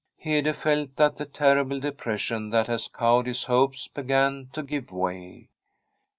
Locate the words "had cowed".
2.65-3.27